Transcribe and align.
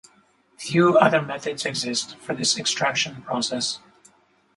Few 0.57 0.97
other 0.97 1.21
methods 1.21 1.63
exist 1.63 2.17
for 2.17 2.33
this 2.33 2.57
extraction 2.57 3.21
process. 3.21 3.77